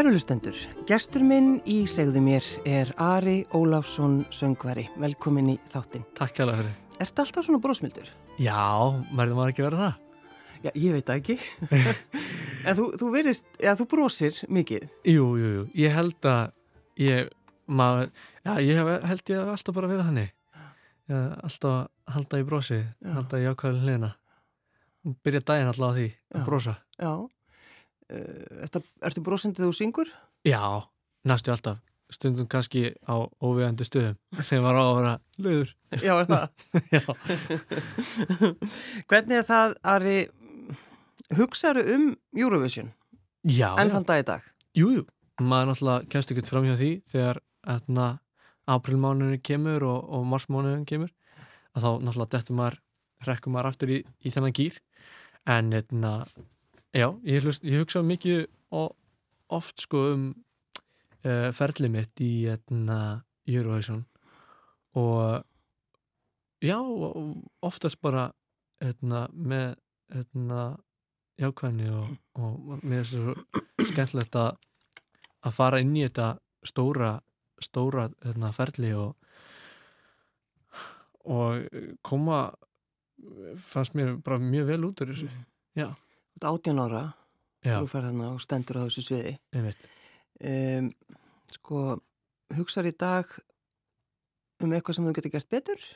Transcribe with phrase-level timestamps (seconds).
[0.00, 0.56] Kærulustendur,
[0.88, 4.86] gestur minn í segðu mér er Ari Óláfsson söngvari.
[4.96, 6.06] Velkomin í þáttinn.
[6.16, 6.76] Takk alveg fyrir.
[7.04, 8.06] Ertu alltaf svona brósmildur?
[8.40, 8.62] Já,
[9.10, 9.98] verður maður ekki verið það?
[10.64, 11.36] Já, ég veit það ekki.
[12.70, 14.86] en þú, þú verist, já, þú brósir mikið.
[15.12, 15.64] Jú, jú, jú.
[15.82, 16.40] Ég held að
[17.04, 17.28] ég,
[17.68, 18.08] maður,
[18.40, 20.30] já, ég hef, held ég alltaf bara verið þannig.
[21.12, 23.12] Ég, alltaf að halda í brósi, Já.
[23.18, 24.10] halda í ákvæðin hliðina.
[25.20, 26.40] Byrja daginn alltaf á því Já.
[26.40, 26.74] að brósa.
[26.96, 27.12] Já.
[27.12, 27.28] Uh,
[28.64, 30.10] ertu, ertu brósindið þú syngur?
[30.46, 30.62] Já,
[31.28, 31.80] næstu alltaf.
[32.10, 34.16] Stundum kannski á óvegandi stöðum
[34.48, 35.12] þegar maður á að vera
[35.46, 35.68] löður.
[36.02, 36.46] Já, er það.
[36.96, 37.02] Já.
[39.10, 40.16] Hvernig er það, Ari,
[41.38, 42.90] hugsaðu um Eurovision
[43.46, 43.86] Já, já.
[43.94, 44.50] þann dag í dag?
[44.76, 45.06] Jú, jú.
[45.40, 47.40] Maður náttúrulega kemst ekkert fram hjá því þegar
[48.70, 51.12] aprilmánuðin kemur og, og marsmánuðin kemur
[51.76, 52.76] að þá náttúrulega dettur maður,
[53.26, 54.76] rekkur maður aftur í, í þennan gýr
[55.48, 56.12] en hérna,
[56.92, 58.94] já, ég, hlust, ég hugsa mikið og
[59.50, 60.26] oft sko um
[61.24, 64.04] uh, ferlið mitt í hérna, Eurovision.
[64.98, 65.42] Og
[66.62, 66.78] já,
[67.62, 68.30] oftast bara
[68.82, 69.74] hérna, með
[70.10, 70.64] hérna,
[71.40, 76.34] jákvæðni og, og mér finnst svo skemmtilegt að fara inn í þetta
[76.66, 77.14] stóra
[77.60, 79.16] stóra hérna, ferli og
[81.30, 81.66] og
[82.02, 82.50] koma
[83.60, 85.28] fannst mér bara mjög vel út úr þessu.
[85.76, 87.04] Já, Þú ert 18 ára,
[87.64, 89.34] þú fer hérna og stendur á þessu sviði.
[90.40, 90.92] Um,
[91.56, 91.98] sko,
[92.56, 93.34] hugsaðu í dag
[94.60, 95.90] um eitthvað sem þú getur gert betur?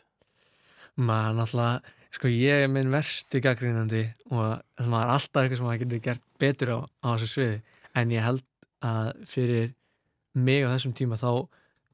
[1.01, 5.83] maður náttúrulega, sko ég er minn versti gaggrínandi og það er alltaf eitthvað sem maður
[5.83, 7.57] getur gert betur á, á þessu sviði
[7.99, 8.45] en ég held
[8.85, 9.73] að fyrir
[10.35, 11.47] mig á þessum tíma þá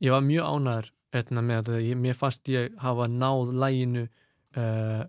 [0.05, 4.05] ég var mjög ánæður hérna, með þetta, ég, mér fannst ég hafa náð læginu
[4.61, 5.03] uh,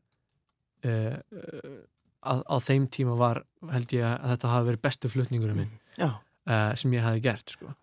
[0.88, 1.76] uh, uh,
[2.22, 6.10] að, á þeim tíma var held ég að þetta hafi verið bestu flutningurum minn Já.
[6.48, 7.74] uh, sem ég hafi gert sko,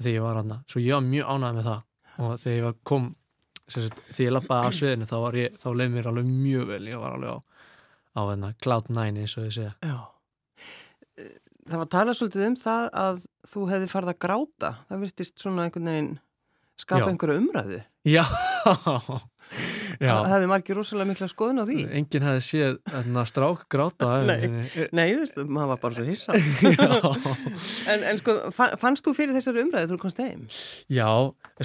[0.00, 2.76] þegar ég var aðna svo ég var mjög ánægð með það og þegar ég var
[2.92, 3.06] kom
[3.68, 5.16] sagt, þegar ég lappaði af sviðinu þá,
[5.62, 7.38] þá leið mér alveg mjög vel ég var alveg á,
[8.14, 9.96] á hérna, cloud 9 eins og þið segja Já.
[11.18, 11.32] Eh,
[11.64, 14.70] Það var talað svolítið um það að þú hefði farið að gráta.
[14.90, 16.10] Það virtist svona einhvern veginn
[16.76, 17.08] skapa Já.
[17.14, 17.78] einhverju umræðu.
[18.04, 18.24] já
[20.00, 21.76] Það hefði margir rosalega mikla skoðun á því.
[22.00, 24.48] enginn hefði séð hérna, strák gráta Nei.
[24.98, 26.38] Nei, þú veist, maður var bara svo hissa.
[27.92, 30.42] en, en sko, fa- fannst þú fyrir þessari þegar þú komst heim?
[30.92, 31.08] já,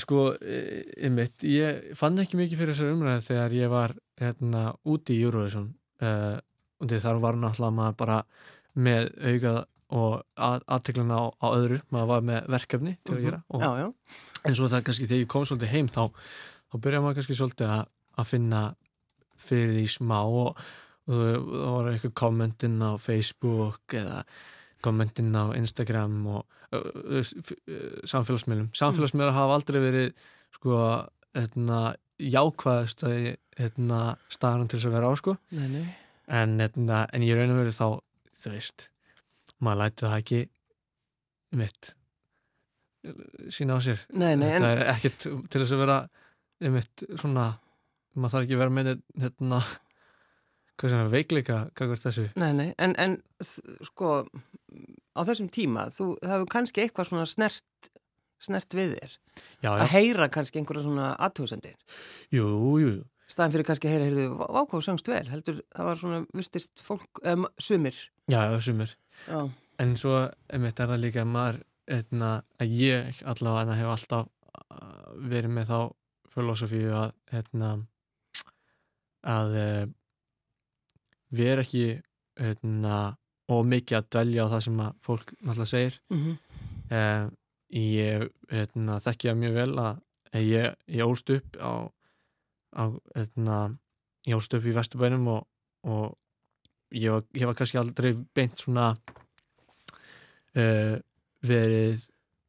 [0.03, 5.23] sko einmitt, ég fann ekki mikið fyrir þessar umræði þegar ég var hérna, úti í
[5.25, 5.71] Eurovision
[6.03, 6.37] uh,
[6.79, 8.21] og því þar var náttúrulega maður bara
[8.79, 9.59] með augað
[9.89, 10.19] og
[10.69, 13.87] aðtegluna á, á öðru maður var með verkefni til að gera og, Já, já.
[14.45, 16.03] en svo það kannski þegar ég kom svolítið heim þá,
[16.69, 17.87] þá byrja maður kannski svolítið að,
[18.19, 18.61] að finna
[19.39, 20.59] fyrir því smá og,
[21.09, 24.23] það var eitthvað kommentinn á Facebook eða
[24.85, 26.43] kommentinn á Instagram og
[26.75, 28.69] uh, uh, f- uh, samfélagsmiðlum.
[29.35, 30.11] Hafa aldrei verið
[30.55, 30.77] sko,
[31.35, 31.79] hérna,
[32.19, 33.03] jákvæðast
[33.59, 33.99] hérna,
[34.31, 35.35] staðan til þess að vera á sko.
[35.55, 35.83] Nei, nei.
[36.27, 37.87] en, hérna, en ég raun og verið þá
[38.39, 38.89] þú veist,
[39.59, 40.41] maður læti það ekki
[41.59, 41.93] mitt
[43.55, 44.01] sína á sér.
[44.15, 45.97] Nei, þetta er ekkert til þess að vera
[46.59, 47.45] einmitt svona
[48.19, 48.91] maður þarf ekki að vera með
[49.23, 49.61] hérna
[50.79, 51.57] hvað sem er veikleika
[52.39, 53.17] nei, nei, en, en
[53.89, 54.11] sko,
[55.11, 57.89] á þessum tíma, þú, það hefur kannski eitthvað svona snert,
[58.39, 59.15] snert við þér.
[59.65, 61.75] já, Að já, heyra kannski einhverja svona aðtjóðsendir.
[62.31, 62.93] jú, jú, jú.
[63.27, 67.23] staðan fyrir kannski að heyra, heyrðu, vákváð söngst vel, heldur, það var svona, virtist fólk,
[67.27, 67.99] um, sumir.
[68.31, 68.95] já, sumir
[69.27, 69.41] Já,
[69.83, 70.15] en svo
[70.47, 71.59] einmitt er það líka að maður
[71.91, 74.29] eitna, að ég allavega hef alltaf
[74.71, 75.79] uh, verið með þá
[76.33, 77.73] filosofíu að eitna,
[79.27, 79.85] að uh,
[81.35, 82.01] vera ekki
[82.39, 83.17] eitna,
[83.49, 85.99] og mikið að dvelja á það sem fólk náttúrulega segir.
[86.13, 86.37] Mm
[86.91, 87.29] uh,
[87.69, 89.99] ég eitna, þekki það mjög vel að
[90.41, 91.85] ég, ég ólst upp á,
[92.73, 92.83] á
[93.15, 93.57] eitna,
[94.25, 95.43] ég ólst upp í Vesturbænum og,
[95.85, 96.17] og
[96.95, 98.87] ég, var, ég var kannski aldrei beint svona
[100.57, 100.95] uh,
[101.45, 102.07] verið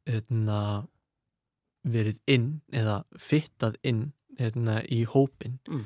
[0.09, 0.87] hérna,
[1.85, 5.85] verið inn eða fittað inn hérna, í hópin Mm.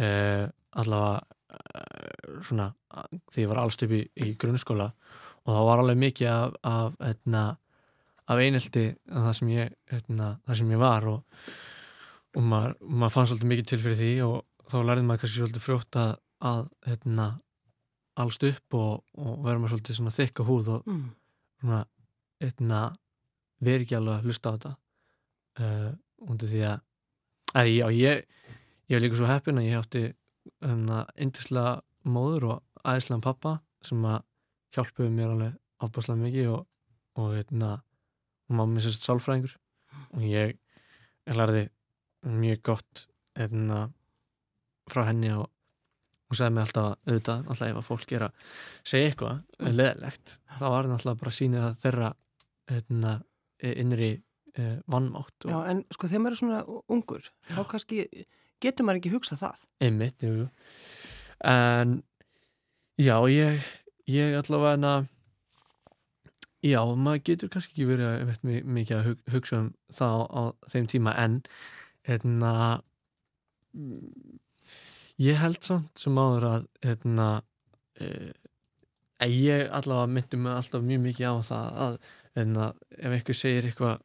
[0.00, 0.44] Uh,
[0.76, 2.70] allavega uh, svona
[3.30, 4.90] þegar ég var allst upp í, í grunnskóla
[5.46, 7.44] og það var alveg mikið af, af, hérna,
[8.26, 11.50] af einelti það sem ég, hérna, það sem ég var og,
[12.36, 15.66] og maður, maður fann svolítið mikið til fyrir því og þá lærði maður kannski svolítið
[15.66, 16.14] frjótt að,
[16.50, 17.28] að hérna,
[18.16, 21.04] allst upp og, og vera með svolítið svona þykka húð og mm.
[21.62, 21.84] svona
[22.42, 22.80] eitna,
[23.64, 24.72] veri ekki alveg að hlusta á þetta
[25.60, 25.92] uh,
[26.26, 26.82] undir því að,
[27.56, 28.42] að já, ég,
[28.86, 30.04] ég var líka svo heppin að ég átti
[30.62, 34.22] hérna, indislega móður og æðislega pappa sem að
[34.76, 36.62] hjálpuðu mér alveg ábúrslega mikið og,
[37.20, 37.72] og hérna,
[38.46, 39.56] og mamma er sérst sálfræðingur
[40.16, 40.56] og ég,
[41.26, 41.66] ég lærði
[42.26, 43.06] mjög gott
[43.36, 43.86] hérna,
[44.90, 45.50] frá henni og
[46.26, 48.46] hún sagði mig alltaf að auðvitað, alltaf ef að fólk er að
[48.86, 49.74] segja eitthvað mm.
[49.74, 52.12] leðilegt, þá var hann alltaf bara að sína það þeirra
[52.70, 53.12] hérna,
[53.72, 54.10] innri
[54.58, 56.62] eh, vannmátt Já, en sko þegar maður er svona
[56.96, 58.00] ungur þá kannski
[58.64, 59.66] getur maður ekki hugsað það.
[59.86, 60.48] Einmitt, jú
[61.44, 62.02] en
[62.96, 63.60] já, ég
[64.06, 65.08] ég allavega en að
[66.64, 70.42] já, maður getur kannski ekki verið veit, mikið að hugsa um það á, á
[70.72, 71.40] þeim tíma en
[72.06, 72.82] en að
[75.20, 77.28] ég held samt sem áður að hérna
[78.00, 78.32] e,
[79.26, 82.00] ég allavega myndi mig alltaf mjög mikið á það að
[82.36, 84.02] hérna, ef einhver segir eitthvað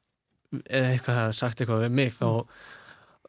[0.68, 2.28] eða eitthvað hefði sagt eitthvað við mig þá,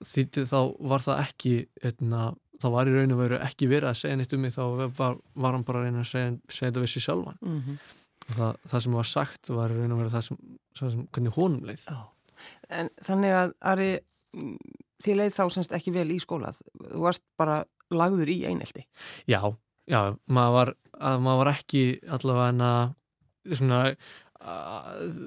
[0.06, 0.58] því, þá
[0.92, 2.22] var það ekki hérna,
[2.62, 4.62] þá var í raun og veru ekki verið að segja neitt um mig þá
[4.98, 7.78] var, var hann bara að reyna að segja, segja þetta við sér sjálfan mm -hmm.
[8.36, 10.40] það, það sem var sagt var í raun og veru það sem,
[10.78, 12.00] sem hvernig honum leið Já.
[12.74, 13.90] En þannig að Ari
[15.02, 17.62] þið leið þá semst ekki vel í skólað þú varst bara
[17.92, 18.86] lagður í einelti
[19.26, 19.40] Já,
[19.86, 20.74] já, maður var,
[21.20, 22.94] maður var ekki allavega en að
[23.58, 23.80] svona
[24.42, 25.18] að,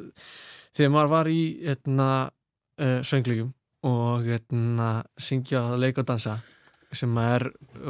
[0.75, 1.41] þegar maður var í
[1.75, 2.09] etna,
[2.81, 3.53] uh, söngleikum
[3.85, 6.39] og etna, syngja, leika og dansa
[6.95, 7.43] sem er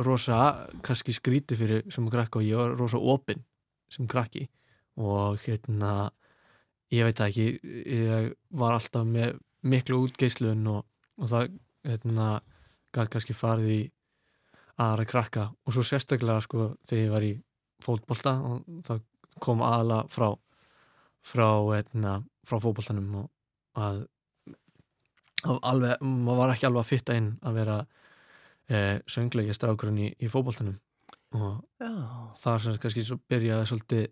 [0.06, 3.44] rosa kannski skríti fyrir sem krakki og ég var rosa opinn
[3.92, 4.48] sem krakki.
[4.98, 6.10] Og hérna
[6.94, 10.86] ég veit ekki, ég var alltaf með miklu útgeislun og,
[11.20, 11.52] og það
[11.86, 12.30] hérna,
[12.96, 13.82] gæti kannski farið í
[14.82, 15.50] aðra krakka.
[15.66, 17.34] Og svo sérstaklega sko þegar ég var í
[17.84, 19.04] fótbolta og það
[19.44, 20.32] kom aðala frá
[21.26, 24.04] frá, hérna, frá fótboltanum og að
[25.44, 27.78] alveg, maður var ekki alveg að fitta inn að vera
[28.70, 30.78] eh, söngleikja strákurinn í, í fótboltanum.
[31.36, 31.50] Og
[31.84, 32.28] oh.
[32.40, 34.06] þar sem kannski svo byrjaði svolítið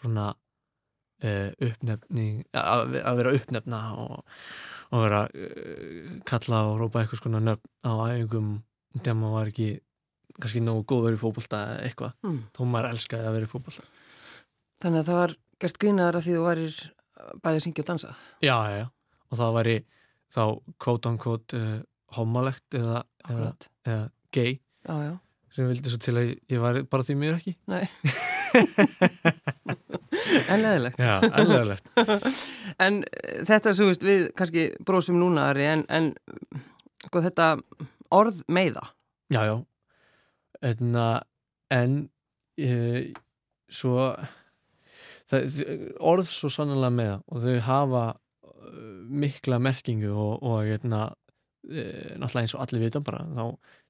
[0.00, 0.30] svona
[1.20, 4.22] eh, uppnefning að, að vera uppnefna og
[4.90, 8.50] og vera uh, kalla og rópa eitthvað svona nöfn á æfingum
[8.96, 9.68] þegar maður var ekki
[10.40, 12.16] kannski nógu góður í fókbalta eða eitthvað.
[12.26, 12.40] Mm.
[12.56, 13.86] þó maður elskaði að vera í fókbalta
[14.80, 16.76] Þannig að það var gert grínaðar að því þú værir
[17.44, 18.12] bæðið að syngja og dansa.
[18.40, 18.86] Já, já, já,
[19.28, 19.74] og það væri
[20.30, 20.42] þá
[20.80, 21.80] quote uh,
[22.16, 23.50] homalegt eða, eða,
[23.86, 24.04] eða
[24.34, 24.58] gay.
[24.86, 25.14] Já, já.
[25.54, 27.56] sem vildi svo til að ég var bara því mér ekki.
[27.70, 27.84] Nei.
[30.50, 31.86] En leðilegt Já, en leðilegt
[32.82, 36.10] En eh, þetta sem við kannski bróðsum núna Ari, en, en
[37.04, 37.52] sko, þetta
[38.10, 38.82] orð meiða.
[39.30, 39.54] Já, já.
[40.66, 41.06] Enna,
[41.70, 42.00] En
[42.58, 43.12] e,
[43.70, 44.08] svo
[45.30, 45.60] það,
[46.02, 48.04] orð svo sannlega meða og þau hafa
[49.10, 51.06] mikla merkingu og, og eitna,
[51.68, 51.84] e,
[52.16, 53.44] náttúrulega eins og allir vita bara þá,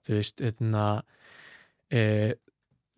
[0.06, 0.84] þú veist, eitna,
[1.92, 2.04] e,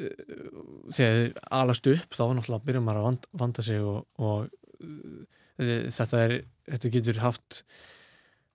[0.00, 4.46] þegar þið alast upp þá náttúrulega byrjum maður að vanda, vanda sig og, og
[4.82, 6.34] uh, þetta, er,
[6.70, 7.60] þetta getur haft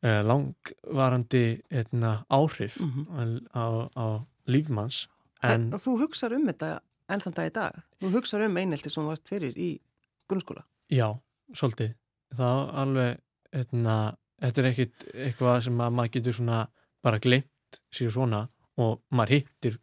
[0.05, 3.38] uh, langvarandi etna, áhrif mm -hmm.
[3.53, 4.05] á, á
[4.47, 5.07] lífmanns
[5.43, 7.79] en, en Þú hugsaður um þetta enn þann dag í dag?
[8.01, 9.79] Þú hugsaður um einhelti sem varst fyrir í
[10.27, 10.65] grunnskóla?
[10.89, 11.19] Já,
[11.53, 11.95] svolítið
[12.36, 13.19] það alveg
[13.55, 13.96] etna,
[14.41, 16.63] þetta er ekkit eitthvað sem maður getur svona
[17.05, 18.46] bara glemt sér svona
[18.77, 19.77] og maður hittir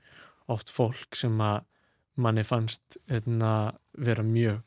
[0.53, 1.65] oft fólk sem að
[2.21, 4.61] manni fannst hérna, vera mjög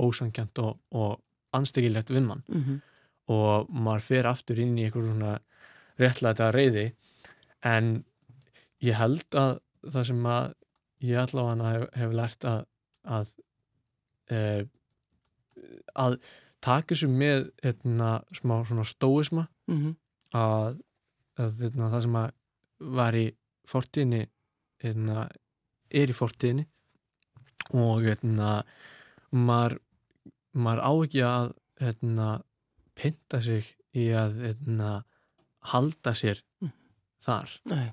[0.00, 1.20] ósangjant og, og
[1.56, 2.80] anstekilegt við mann mm -hmm.
[3.32, 5.38] og maður fer aftur inn í eitthvað svona
[5.98, 6.92] réttlæta reyði
[7.64, 8.04] en
[8.80, 9.60] ég held að
[9.92, 10.54] það sem að
[11.00, 12.64] ég allavega hef, hef lært að
[13.04, 13.32] að,
[14.30, 14.38] e,
[15.94, 16.18] að
[16.64, 19.94] taka þessu með hérna, smá svona stóisma mm -hmm.
[20.36, 20.80] að,
[21.40, 22.30] að hérna, það sem að
[23.00, 23.26] var í
[23.68, 24.22] fortíðinni
[24.82, 25.28] hérna,
[25.90, 26.66] er í fortíðinni
[27.76, 28.04] og
[29.30, 29.78] maður,
[30.52, 31.52] maður á ekki að
[32.94, 34.40] pinta sig í að
[35.72, 36.40] halda sér.
[37.20, 37.88] Þar eh.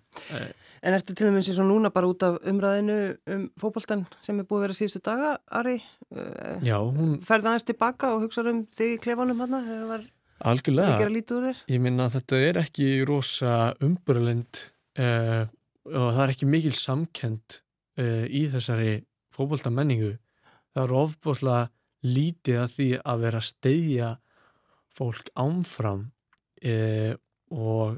[0.86, 2.98] En ertu til dæmis eins og núna bara út af umræðinu
[3.34, 5.80] um fókbaltan sem er búið að vera síðustu daga, Ari?
[6.14, 7.18] Eh, Já, hún...
[7.26, 10.08] Færði aðeins tilbaka og hugsaður um þig í klefanum hann þegar það var
[10.48, 10.94] Algjörlega.
[10.94, 11.62] að gera lítið úr þér?
[11.74, 13.54] Ég minna að þetta er ekki rosa
[13.84, 14.64] umburlind
[15.02, 15.46] eh,
[15.94, 17.60] og það er ekki mikil samkend
[18.02, 18.94] uh, í þessari
[19.36, 20.16] fókbólta menningu
[20.76, 21.62] það er ofbúslega
[22.08, 24.10] lítið að því að vera að steyðja
[24.98, 26.04] fólk ánfram
[26.66, 27.14] uh,
[27.54, 27.98] og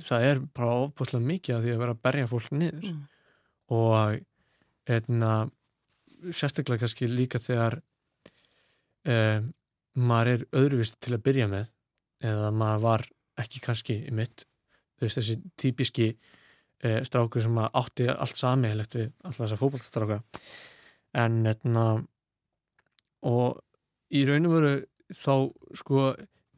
[0.00, 3.00] það er bara ofbúslega mikið að því að vera að berja fólk niður mm.
[3.76, 5.32] og einna,
[6.30, 7.78] sérstaklega kannski líka þegar
[9.08, 9.42] uh,
[9.98, 11.72] maður er öðruvist til að byrja með
[12.22, 13.06] eða maður var
[13.42, 14.46] ekki kannski í mitt
[15.02, 20.18] veist þessi típiski e, strákur sem átti allt samíðilegt við alltaf þessa fókbaltstráka
[21.22, 21.86] en etna,
[23.26, 23.58] og
[24.14, 24.74] í raun og veru
[25.12, 25.34] þá
[25.82, 26.04] sko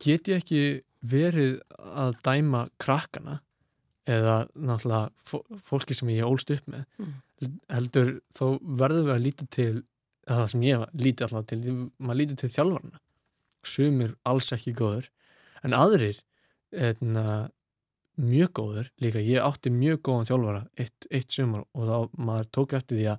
[0.02, 0.62] get ég ekki
[1.04, 3.38] verið að dæma krakkana
[4.08, 7.14] eða náttúrulega fó- fólki sem ég ólst upp með Mm.
[7.68, 9.82] heldur þá verðum við að líta til
[10.28, 11.58] það sem ég líti alltaf til
[12.00, 13.00] maður líti til þjálfarna
[13.64, 15.08] sumir alls ekki góður
[15.64, 16.20] en aðrir
[16.72, 17.50] etna,
[18.18, 22.72] mjög góður líka, ég átti mjög góðan þjálfara eitt, eitt sumar og þá maður tók
[22.78, 23.18] eftir því að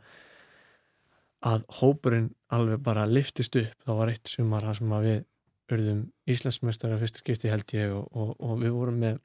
[1.45, 5.25] að hópurinn alveg bara liftist upp, það var eitt sumar þar sem að við
[5.73, 9.17] urðum Íslandsmeistara fyrsta skipti held ég og, og, og við vorum með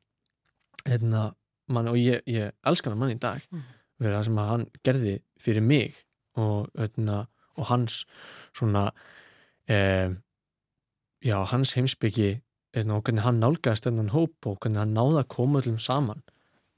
[0.86, 1.26] hérna,
[1.70, 3.62] mann og ég, ég elskan hann mann í dag Mm.
[4.00, 5.98] fyrir það sem að hann gerði fyrir mig
[6.40, 7.18] og, hérna,
[7.60, 8.06] og hans
[8.56, 8.86] svona
[9.68, 10.08] eh,
[11.24, 12.30] já, hans heimsbyggi
[12.74, 16.22] hérna, og hvernig hann nálgæðist þennan hóp og hvernig hann náði að koma öllum saman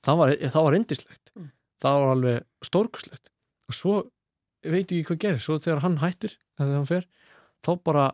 [0.02, 1.50] það var, það var indislegt Mm.
[1.80, 3.30] það var alveg stórkuslegt
[3.70, 3.94] og svo
[4.62, 7.06] veit ég ekki hvað gerir svo þegar hann hættir, þegar hann fer
[7.64, 8.04] þá bara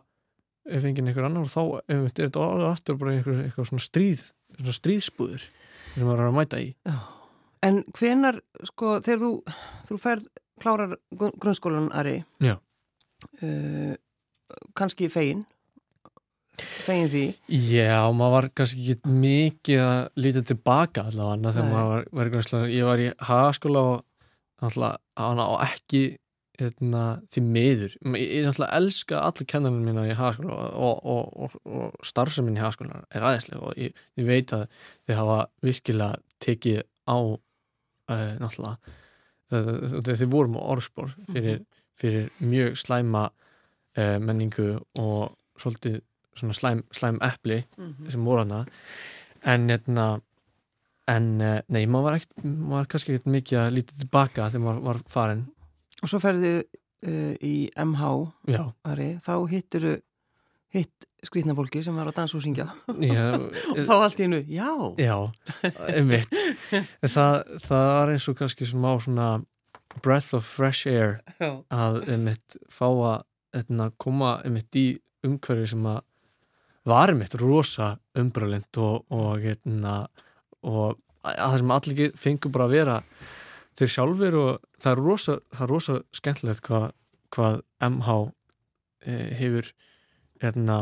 [0.69, 1.61] ef enginn einhver annar og þá
[1.95, 4.25] ef þetta var alveg aftur bara einhver, einhver svona stríð
[4.59, 5.45] svona stríðsbúður
[5.95, 6.69] sem maður er að mæta í.
[7.65, 8.37] En hvenar,
[8.69, 9.31] sko, þegar þú,
[9.89, 10.27] þú ferð
[10.63, 13.93] klárar gru- grunnskólan Ari, uh,
[14.79, 15.41] kannski fegin,
[16.59, 17.23] fegin því,
[17.73, 22.71] Já, maður var kannski ekki mikið að líta tilbaka allavega þegar maður var, var grunnskóla.
[22.73, 24.05] Ég var í hagaskóla og
[24.67, 26.03] alltaf hana á ekki
[26.59, 27.95] hérna, því miður.
[28.13, 32.63] Ég, ég náttúrulega elska allir kennarinn mína í hagaskóla og, og, og, og starfseminn í
[32.63, 34.65] hagaskóla er aðeinslega og ég, ég veit að
[35.07, 38.97] þið hafa virkilega tekið á uh, náttúrulega
[39.49, 41.63] þegar þið vorum á orðspor fyrir,
[41.97, 46.01] fyrir mjög slæma uh, menningu og svolítið
[46.37, 47.63] svona slæm, slæm epli
[48.07, 48.63] sem voru hana
[49.49, 50.09] en hérna
[51.09, 54.65] en eh, nei, maður var, ekkert, maður var kannski ekkert mikið að líta tilbaka þegar
[54.65, 55.45] maður var farin
[56.03, 58.09] og svo ferðu uh, í MH
[58.53, 59.87] já, Ari, þá hittir
[60.75, 62.67] hitt skrýtna fólki sem var á dansa og syngja
[63.01, 64.69] ég, og þá allt í hennu, já.
[65.01, 65.15] Já
[65.89, 66.29] einmitt.
[67.03, 69.29] Það, það var eins og kannski smá svona
[70.05, 71.49] breath of fresh air Já.
[71.73, 73.25] að einmitt fá að
[73.57, 74.85] einna, koma einmitt í
[75.25, 76.03] umhverfi sem að
[76.87, 79.95] var einmitt rosa umbröðlind og, og, einna,
[80.63, 82.99] og að það sem allir ge- fengu bara að vera
[83.79, 84.51] þeir sjálfur og
[84.83, 86.87] það er rosa, það er rosa skemmtilegt hvað,
[87.35, 87.59] hvað
[87.89, 88.15] MH
[89.07, 89.69] eh, hefur
[90.43, 90.79] hérna,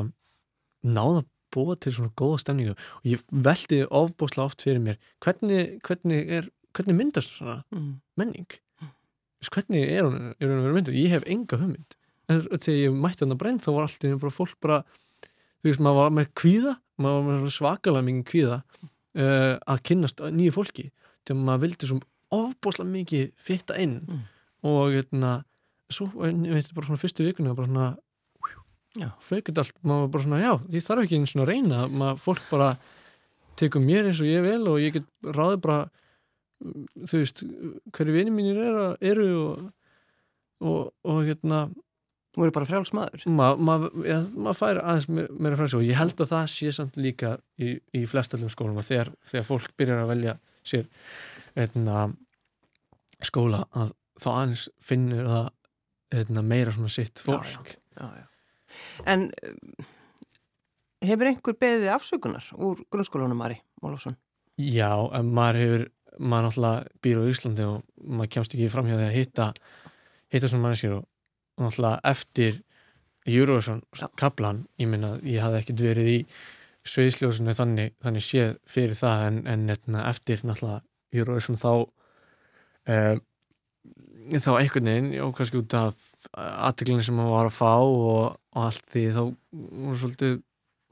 [0.86, 1.24] náða
[1.54, 2.74] búa til svona góða stemningu.
[3.02, 8.02] Og ég veldi ofbúslega oft fyrir mér hvernig, hvernig, er, hvernig myndast svona Mm.
[8.18, 8.48] menning?
[9.38, 10.98] Veist, hvernig er hún, er hún verið mynduð?
[10.98, 11.96] Ég hef enga hugmynd.
[12.28, 14.80] En þegar ég mætti hann að brenn þá var allt í einu bara fólk bara
[15.62, 19.84] þú veist, maður var með kvíða maður var með svona svakalega mikið kvíða uh, að
[19.88, 20.88] kynnast nýju fólki.
[21.24, 22.00] Þegar maður vildi svo
[22.34, 24.24] ofbúslega mikið fitta inn Mm.
[24.64, 25.44] og hérna
[25.90, 27.98] svo, ég veit bara svona fyrstu vikuna bara svona
[28.98, 29.12] Já.
[29.22, 32.42] feikut allt, maður bara svona, já, því þarf ekki einu svona að reyna, maður fólk
[32.50, 32.70] bara
[33.58, 35.90] tekur mér eins og ég vil og ég get ráði bara
[37.06, 37.44] þú veist,
[37.94, 39.68] hverju vini mínir eru, eru og,
[40.62, 41.68] og, og hérna
[42.38, 46.20] Þú eru bara frjáls maður ma, ja, ma fær aðeins meira, frænsi og ég held
[46.22, 50.12] að það sé samt líka í, í flestallum skólum að þegar, þegar fólk byrjar að
[50.12, 50.86] velja sér
[51.58, 52.08] eitna,
[53.26, 55.52] skóla að þá aðeins finnur það
[56.18, 58.26] eitna, meira svona sitt fólk já, já.
[59.08, 59.86] En um,
[61.08, 64.18] hefur einhver beðið afsökunar úr grunnskólanum Ari Ólafsson?
[64.58, 65.86] Já, en maður hefur
[66.18, 69.50] maður náttúrulega býr á Íslandi og maður kemst ekki fram hjá því að hitta
[70.34, 71.06] hitta svona manneskjur og
[71.62, 72.64] náttúrulega eftir
[73.28, 74.08] Já.
[74.16, 76.20] kaplan, ég minna ég hafði ekkert verið í
[76.88, 80.86] sveiðsljósinu þannig, þannig séð fyrir það en, en etna, eftir náttúrulega
[81.16, 81.72] Eurovision þá
[82.92, 83.22] um,
[84.36, 86.00] þá einhvern veginn og kannski út af
[86.36, 90.40] aðteglinu sem maður var að fá og, og allt því þá voru svolítið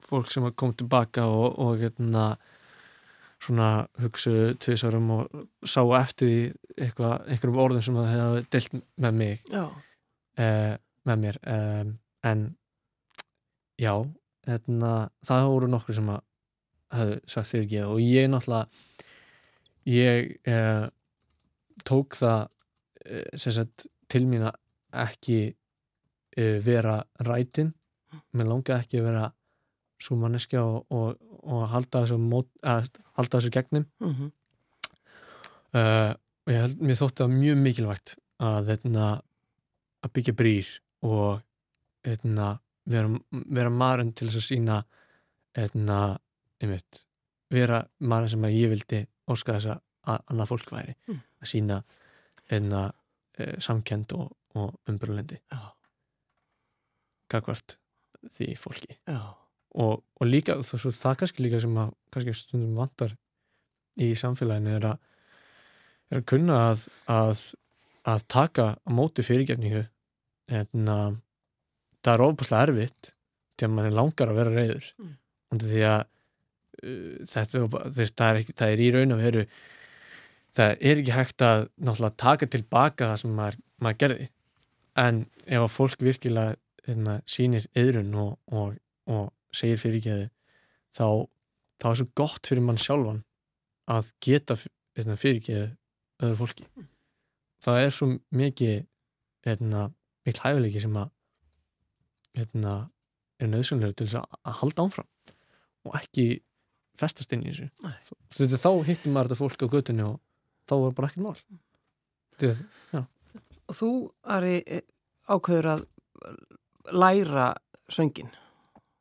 [0.06, 2.28] fólk sem kom tilbaka og, og getna
[3.46, 3.70] svona
[4.02, 10.76] hugsuðu tvisarum og sá eftir eitthvað, einhverjum orðum sem það hefði deilt með mig uh,
[11.06, 11.92] með mér um,
[12.26, 12.46] en
[13.82, 13.94] já
[14.48, 14.94] hérna,
[15.26, 16.24] það voru nokkur sem að
[16.96, 19.05] hefðu sagt fyrir ekki og ég náttúrulega
[19.90, 20.88] ég uh,
[21.86, 22.48] tók það
[23.38, 24.56] sem sagt til mín að
[25.06, 27.74] ekki uh, vera rætin.
[28.34, 29.26] Mér langaði ekki að vera
[30.02, 32.90] svo manneskja og, og, og halda þessu mót, að,
[33.20, 33.88] halda þessu gegnum.
[34.04, 34.12] Mm
[35.76, 36.14] uh,
[36.46, 38.16] og ég held, mér þótti það mjög mikilvægt
[38.46, 39.06] að þetta
[40.06, 40.68] að byggja brýr
[41.06, 41.42] og
[42.06, 42.50] þetta
[42.86, 44.78] vera, vera maðurinn til þess að sína
[45.58, 46.00] þetta,
[46.62, 47.02] einmitt
[47.54, 49.02] vera maðurinn sem að ég vildi
[49.32, 51.22] óska þess að annað fólk væri Mm.
[51.42, 51.80] að sína
[52.50, 52.82] þetta
[53.40, 55.62] e, samkend og, og umbrulendi Já.
[57.32, 57.78] gagvart
[58.36, 58.98] því fólki
[59.76, 63.16] og, og líka, það, það kannski líka sem að kannski stundum vantar
[64.02, 65.04] í samfélaginu er að
[66.14, 67.42] er að kunna að, að,
[68.14, 69.86] að taka á móti fyrirgefningu
[70.54, 71.16] en að
[72.06, 73.12] það er ofbúslega erfitt
[73.58, 75.16] til að mann er langar að vera reyður Mm.
[75.52, 76.04] og því að
[76.86, 79.46] þetta bara- þú veist, það, er ekki, það er í raun og veru
[80.56, 84.28] það er ekki hægt að náttúrulega taka tilbaka það sem maður, maður gerði.
[84.96, 88.78] En ef að fólk virkilega hérna, sýnir yðrun og, og,
[89.12, 90.30] og segir fyrirgeðu
[90.96, 91.08] þá,
[91.82, 93.24] þá er svo gott fyrir mann sjálfan
[93.92, 94.56] að geta
[94.96, 95.68] hérna, fyrirgeðu
[96.24, 96.68] öðru fólki.
[97.66, 98.86] Það er svo mikið
[99.46, 99.90] hérna,
[100.26, 101.12] mikil hæfileiki sem að
[102.36, 102.76] hérna,
[103.42, 105.10] er nöðsynlegu til þess að, að halda áfram
[105.86, 106.26] og ekki
[107.00, 107.94] festast inn í þessu Nei.
[108.38, 110.20] þetta þá hittir maður þetta fólk á götunni og
[110.70, 111.36] þá er bara ekkert mál
[112.40, 113.06] þetta,
[113.66, 113.88] Og þú,
[114.30, 114.82] Ari, eh,
[115.26, 115.86] ákveður að
[116.94, 117.46] læra
[117.90, 118.30] söngin.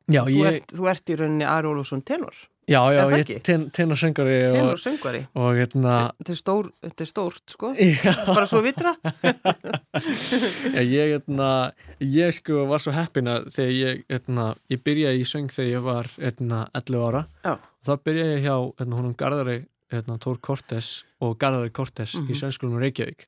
[0.09, 2.33] já, Þú, ég, ert, þú ert í rauninni Ari Ólfsson tenor.
[2.67, 5.21] Já, já, ég ten, tenor söngari og, Tenor söngari.
[5.35, 7.73] og hérna Þetta er, stór, er stórt, sko.
[7.77, 8.97] já, Bara svo vitur það.
[10.73, 11.49] Já, ég, hérna,
[12.01, 15.85] ég sko var svo heppin að þegar ég, hérna, ég byrjaði í söng þegar ég
[15.85, 17.53] var hérna, 11 ára Já.
[17.55, 19.57] og þá byrjaði ég hjá hérna, honum Garðari
[19.93, 22.31] hérna, Tór Kortes og Garðari Kortes Mhm.
[22.31, 23.27] í söngskólum Reykjavík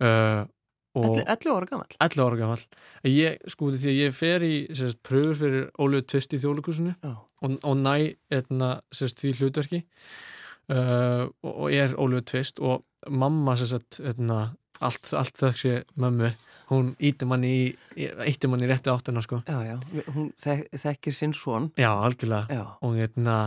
[0.00, 0.48] uh, og
[0.98, 1.86] 11 ára gammal.
[2.02, 2.62] 11 ára gammal
[3.06, 7.12] ég, sko, því að ég fer í sérst, pröfur fyrir Óluðu Tvist í þjóðleikusinu Já.
[7.14, 7.94] og, og næ
[8.34, 9.84] etna, sérst, því hlutverki
[10.74, 14.50] uh, og, ég er Óluðu Tvist og mamma sérst, etna,
[14.80, 16.32] allt, allt þessi mömmu
[16.70, 19.40] hún ítti manni í, ítti manni í rétti áttuna sko.
[19.48, 20.04] Já, já.
[20.14, 21.70] Hún þek, þekkir sinn svon.
[21.78, 22.62] já, algjörlega Já.
[22.86, 23.38] og, etna,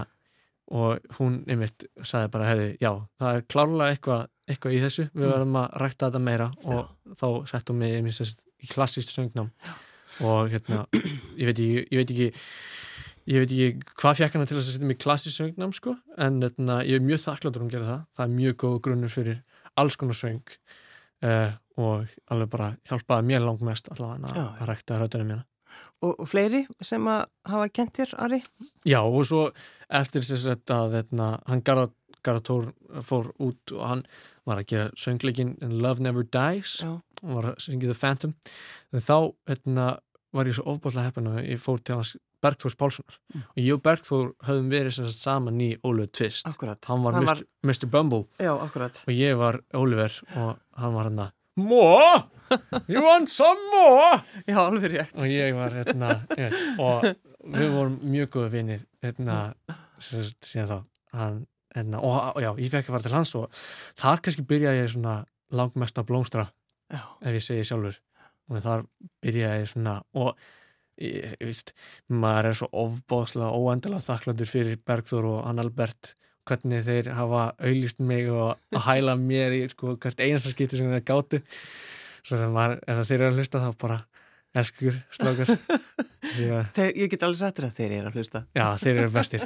[0.73, 2.89] og hún einmitt sagði bara, herri, já,
[3.21, 5.31] það er klárlega eitthvað eitthvað í þessu, við Mm.
[5.31, 6.47] verðum að rækta þetta meira.
[6.67, 9.51] Og þá settum við einmitt sérst, í klassíst söngnám.
[10.27, 10.81] Og hérna,
[11.39, 12.27] ég veit ekki ég veit ekki,
[13.31, 15.93] ég veit ekki hvað fjekk hana til þess að setja mig í klassíst söngnám sko,
[16.17, 18.01] en hérna, ég er mjög þakkláttur um að gera það.
[18.17, 19.39] Það er mjög góð grunnur fyrir
[19.79, 20.43] alls konar söng
[21.23, 24.65] uh, og alveg bara hjálpaði mér langmest allavega Já, að, já.
[24.73, 25.45] rækta röddunum mína
[26.03, 28.41] Og, og fleiri sem að hafa kent þér, Ari?
[28.85, 29.45] Já, og svo
[29.89, 31.91] eftir þess að hérna, hann Garðar
[32.23, 32.71] Garðar
[33.03, 34.03] fór út og hann
[34.47, 36.93] var að gera söngleikin Love Never Dies Já.
[37.23, 38.33] og var að syngja The Phantom
[38.93, 39.17] en þá
[39.49, 39.87] hérna,
[40.33, 43.43] var ég svo ofbúðlega heppin að ég fór til hans Bergþórs Pálssonar Mm.
[43.49, 46.79] og ég og Bergþór höfum verið sem sagt saman í Óluð Tvist Akkurat.
[46.89, 47.43] hann var, Hann Mr.
[47.63, 47.87] Mr.
[47.91, 48.99] Bumble Já, akkurat.
[49.07, 52.23] og ég var Oliver og hann var hann að More!
[52.91, 54.21] You want some more?
[54.47, 55.15] Já, alveg rétt.
[55.17, 57.07] og ég var hérna ég, og
[57.43, 59.37] við vorum mjög góða vinir hérna
[60.03, 60.77] síðan þá
[61.13, 61.43] hann,
[61.75, 63.61] hérna, og, og já, ég fekk að fara til hans og
[63.99, 65.19] þar kannski byrjaði ég svona
[65.53, 66.47] langmest að blómstra
[66.93, 67.01] Já.
[67.21, 67.99] ef ég segi sjálfur
[68.49, 68.83] og þar
[69.23, 70.33] byrjaði ég svona og
[71.01, 71.73] ég, ég veist,
[72.11, 76.13] maður er svo ofbóðslega óendilega þakkláttur fyrir Bergþór og hann Albert
[76.47, 80.91] hvernig þeir hafa auðlist mig og að hæla mér í sko hvert einasta skipti sem
[80.91, 81.61] þeir sem
[82.31, 83.97] maður, ef þeir eru að hlusta þá bara
[86.53, 88.43] að- Þeir, ég get alveg þér að þeir eru að hlusta.
[88.55, 89.41] já, þeir eru bestir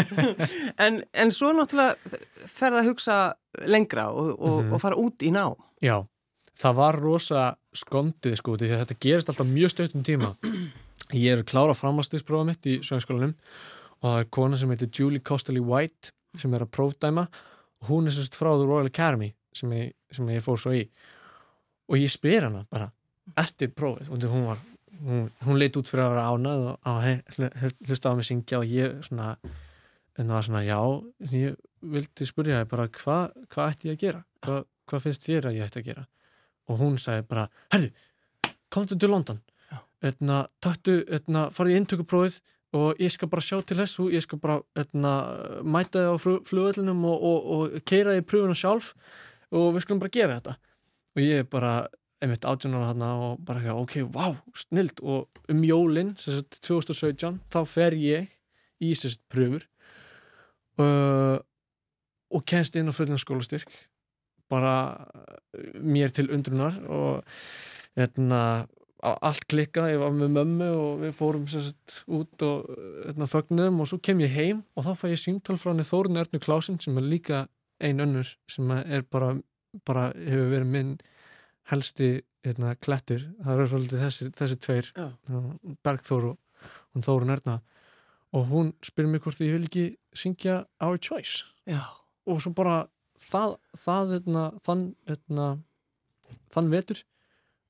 [0.86, 3.18] En, en svo náttúrulega ferða að hugsa
[3.68, 4.72] lengra og, og, Mhm.
[4.72, 5.44] og fara út í ná.
[5.82, 5.98] Já,
[6.58, 7.42] það var rosa
[7.76, 10.32] skondið sko, því að þetta gerist alltaf mjög stöðtum tíma.
[11.12, 13.34] Ég er klára framhansstisprófa mitt í söngskólanum
[14.02, 17.26] og það er kona sem heitir Julie Costley White sem er að prófdæma
[17.90, 20.86] hún er sérst frá The Royal Academy sem ég, sem ég fór svo í
[21.88, 22.90] og ég spyr hana bara
[23.38, 24.12] eftir prófið?
[24.12, 24.62] Og hún var
[25.02, 27.20] hún, hún leit út fyrir að vera ánað og á, hey,
[27.88, 29.34] hlusta á mig syngja og ég svona
[30.18, 30.78] en það var svona já,
[31.32, 31.56] ég
[31.94, 34.24] vildi spyrja þig bara hvað hva ætti ég að gera?
[34.44, 36.06] Hvað hva finnst þér að ég ætti að gera?
[36.70, 37.92] Og hún sagði bara, herðu
[38.72, 39.40] komdu til London.
[40.02, 42.40] Etna, taktu, etna, farið í inntökuprófið
[42.76, 45.12] og ég skal bara sjá til þessu ég skal bara etna,
[45.62, 46.16] mæta þig á
[46.48, 48.92] flugöllinum og, og, og keira þig í pröfuna sjálf
[49.52, 50.56] og við skulum bara gera þetta
[51.12, 51.86] og ég bara
[52.22, 57.40] einmitt átjónar hann og bara ekki, ok, wow, snild og um jólinn, sem sagt 2017
[57.50, 58.30] þá fer ég
[58.82, 59.66] í sérst pröfur
[60.82, 61.38] uh,
[62.32, 63.70] og kennst inn á fullan skólastyrk.
[64.52, 67.26] Bara uh, mér til undrunar og
[67.98, 68.68] etna,
[69.02, 72.70] allt klikka, ég var með mömmu og við fórum sérst út og
[73.10, 76.22] etna, fögnuðum og svo kem ég heim og þá fæ ég símtál frá henni Þórun
[76.22, 77.46] Ernu Klásin sem er líka
[77.82, 79.34] ein önnur sem er bara,
[79.86, 80.92] bara hefur verið minn
[81.70, 82.10] helsti
[82.42, 85.06] hérna, klettur, það eru svolítið þessi, þessi tveir, Já.
[85.86, 87.60] Bergþór og hún Þórun Erna
[88.32, 91.84] og hún spyr mér hvort ég vil ekki syngja Our Choice Já.
[92.26, 92.86] og svo bara
[93.22, 95.48] það, það hérna, þann hérna,
[96.52, 97.02] þann vetur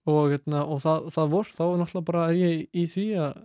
[0.09, 3.41] og, hérna, og það, það vor, þá er náttúrulega bara er ég í því að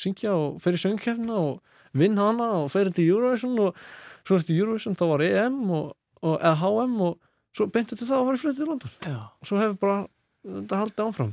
[0.00, 3.80] syngja og fer í söngkefna og vinn hana og fer til Eurovision og
[4.24, 5.92] svo eftir Eurovision þá var EM og,
[6.24, 7.18] og HM og
[7.56, 9.18] svo beinti þetta það að fara í fluttið í London Já.
[9.40, 9.98] og svo hefur bara
[10.46, 11.32] þetta haldið áfram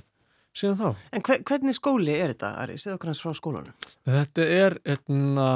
[0.57, 0.87] síðan þá.
[1.13, 2.77] En hver, hvernig skóli er þetta, Ari?
[2.81, 3.75] Segðu okkur hans frá skólanum.
[4.09, 5.49] Þetta er etna,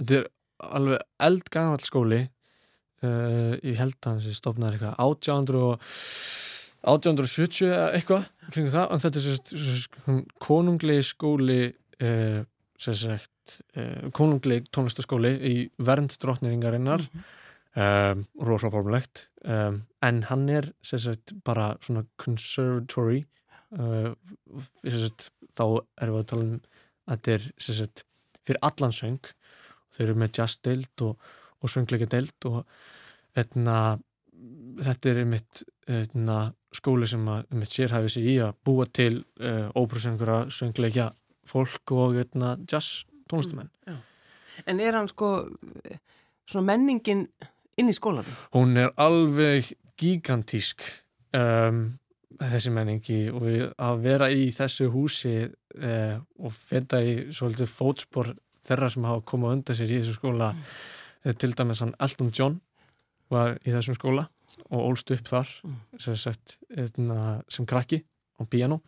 [0.00, 0.24] þetta er
[0.66, 5.92] alveg eldgamall skóli uh, ég held að hans stopnaði eitthvað 1800 og
[6.82, 10.00] 1870 eða eitthvað kringu það, en þetta er sérst, sérst
[10.42, 11.60] konunglegi skóli
[12.02, 12.40] uh,
[12.82, 17.30] sérst uh, konunglegi tónlistaskóli í vernd drottningarinnar Mhm.
[17.76, 23.24] Um, rosaformlegt um, en hann er sérst bara svona conservatory.
[23.72, 24.12] Uh,
[24.84, 25.64] sérst, þá
[26.02, 28.04] erum við að tala um að þetta er sérst
[28.42, 29.30] fyrir allan söng.
[29.92, 31.30] Þau eru með jazzdeild og,
[31.62, 32.62] og söngleika deild og
[33.38, 33.98] etna,
[34.82, 40.46] þetta er einmitt etna, skóli sem að sérhæfi sig í að búa til uh, óprúsöngura,
[40.48, 41.10] söngleika
[41.48, 43.70] fólk og etna, jazz tónlistumenn
[44.68, 45.28] En er hann sko
[46.48, 47.26] svona menningin
[47.80, 48.38] inn í skólanum?
[48.56, 50.84] hún er alveg gigantísk
[51.36, 51.84] um,
[52.42, 58.32] þessi menningi og að vera í þessu húsi uh, og feta í svolítið fótspor
[58.62, 61.34] þeirra sem hafa komað undan sér í þessu skóla mm.
[61.38, 62.60] til dæmis hann Elton John
[63.32, 64.28] var í þessum skóla
[64.70, 65.76] og ólst upp þar Mm.
[65.98, 68.02] sem, sagt, etna, sem krakki
[68.38, 68.80] á piano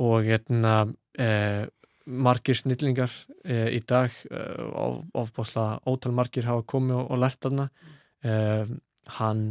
[0.00, 0.86] og etna,
[1.18, 1.66] eh,
[2.06, 3.12] margir snillingar
[3.44, 7.68] eh, í dag eh, of, ofbáslega ótal margir hafa komið og, og lært þarna.
[8.24, 8.72] Eh,
[9.18, 9.44] hann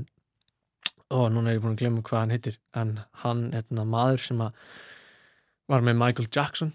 [1.10, 2.92] og núna er ég búin að glemja hvað hann heitir en
[3.24, 4.68] hann, etna, maður sem að
[5.70, 6.74] var með Michael Jackson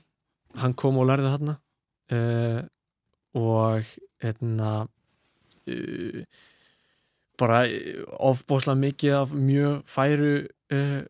[0.58, 1.58] hann kom og lærði þarna.
[2.12, 2.60] Uh,
[3.40, 3.86] og
[4.20, 6.18] hérna uh,
[7.40, 7.62] bara
[8.20, 10.34] ofbóðslega mikið af mjög færu
[10.74, 11.00] uh,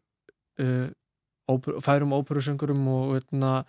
[1.84, 3.64] færum óperusöngurum og hérna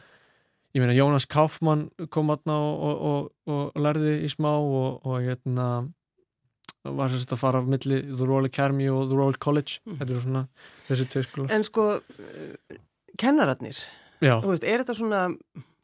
[0.76, 5.22] ég meina Jónas Kaufmann kom þarna og, og, og, og lærði í smá og, og
[5.24, 5.68] hérna
[6.86, 9.96] var þess að fara af milli The Royal Academy og The Royal College Mm.
[10.02, 10.42] þetta er svona
[10.90, 12.76] þessi tvei skólar En sko, uh,
[13.18, 13.80] kennararnir,
[14.22, 15.22] veist, er þetta svona,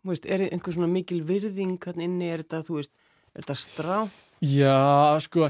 [0.06, 2.92] veist, er einhver svona mikil virðing inni, er þetta, þú veist,
[3.32, 3.98] er þetta strá?
[4.42, 5.50] já sko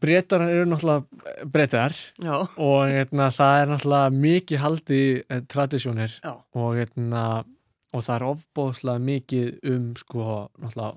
[0.00, 2.34] breytar eru náttúrulega breytar Já.
[2.60, 6.34] og hérna, það er náttúrulega mikið haldi eh, tradisjónir Já.
[6.54, 7.22] og, hérna,
[7.94, 10.24] og það er ofbóðslega mikið um sko,
[10.60, 10.92] náttúrulega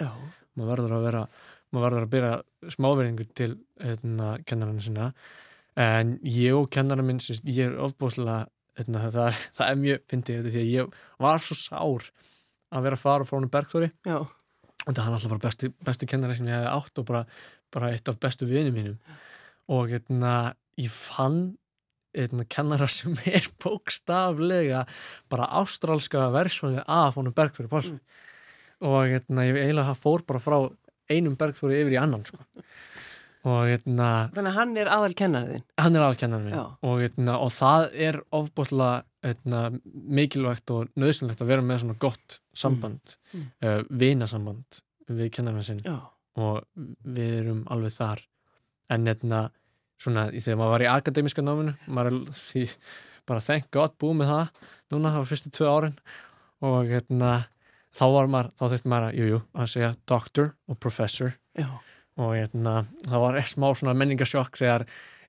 [0.00, 0.10] Já.
[0.58, 1.24] maður verður að vera
[1.70, 5.10] maður verður að byrja smáverðingu til hérna, kennarinn sinna.
[5.78, 8.42] En ég og kennarinn minn ég er ofbóðslega
[8.80, 12.10] hérna, það, það er mjög fyndið þetta því að ég var svo sár
[12.70, 13.90] að vera að fara frá hann Bergþóri.
[14.10, 17.24] Og það er alltaf bara besti, besti kennari sem ég hefði átt og bara,
[17.74, 18.98] bara eitt af bestu vini mínum.
[19.70, 20.34] Og hérna,
[20.80, 21.42] ég fann
[22.16, 24.84] hérna, kennara sem er bókstaflega
[25.30, 28.00] bara ástrálska versjónið af honum Bergþóri Pálsson
[28.80, 30.56] og hérna, ég eiginlega fór bara frá
[31.10, 32.38] einum Bergþóri yfir í annan sko.
[33.44, 35.62] og hérna Þannig að hann er aðal kennariðin.
[35.80, 36.02] hann er
[36.52, 36.64] Já.
[36.82, 39.62] og, hérna, og það er ofbúðlega hérna,
[40.20, 43.44] mikilvægt og nöðsynlegt að vera með svona gott samband Mm.
[43.62, 45.82] uh, vinasamband við kennarinn sinn
[46.40, 46.64] og
[47.06, 48.22] við erum alveg þar
[48.90, 49.42] en hérna
[50.00, 52.66] svona þegar maður var í akademiska náminu maður því
[53.28, 54.60] bara thank god búið með það
[54.90, 55.98] núna, það var fyrstu tvö árin
[56.66, 57.32] og hérna
[57.96, 61.68] þá var maður, þá þurfti maður að, jú, jú, að segja doctor og professor Já.
[62.20, 62.74] og hérna,
[63.06, 64.86] það var smá svona menningasjokk þegar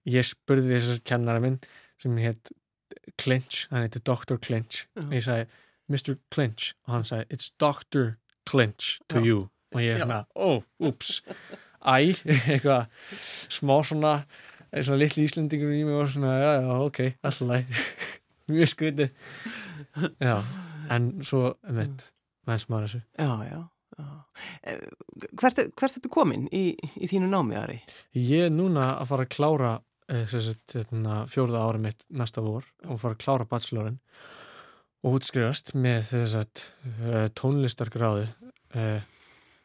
[0.10, 1.60] ég spurði þess að kennara minn
[2.02, 2.54] sem hétt
[3.22, 4.38] Clinch, hann heiti Dr.
[4.42, 5.06] Clinch Já.
[5.14, 5.48] ég sagði,
[5.92, 6.18] Mr.
[6.34, 8.16] Clinch og hann sagði, it's Dr.
[8.50, 9.28] Clinch to Já.
[9.32, 11.22] you og ég er svona, oh, ups
[11.82, 12.14] æ,
[12.52, 12.90] eitthvað
[13.50, 14.16] smá svona,
[14.80, 17.86] svona litli íslendingur í mig og svona, já, já, ok, alltaf
[18.52, 19.12] mjög skrítið
[20.22, 20.36] já,
[20.96, 23.60] en svo venst maður þessu Já, já.
[24.00, 24.08] já.
[24.64, 24.84] Eh,
[25.38, 26.64] Hvert, hvert ertu komin í,
[26.98, 27.80] í þínu námi, Ari?
[28.18, 29.74] Ég er núna að fara að klára
[30.12, 34.00] eh, sagt, hérna, fjórða ári mitt næsta vor og fara að klára bachelorin
[35.02, 38.28] og útskrifast með að uh, tónlistargráðu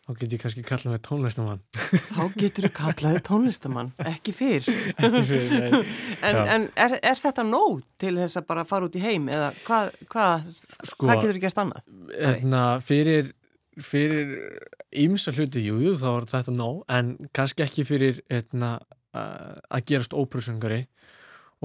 [0.06, 1.62] þá get ég kannski kallað með tónlistamann
[2.14, 4.68] Þá getur þú kallaði tónlistamann, ekki fyrr.
[5.06, 5.80] ekki fyrir nei.
[6.26, 9.50] En, en er, er þetta nóg til þess að bara fara út í heim eða
[9.64, 10.26] hvað hva,
[10.86, 11.82] Sko, hva getur þú gert annað?
[12.14, 13.32] hérna, fyrir
[13.76, 14.30] fyrir
[14.96, 18.70] ímsa hluti, jú, jú, þá er þetta nóg en kannski ekki fyrir hérna,
[19.12, 20.84] uh, að gerast óprúsungari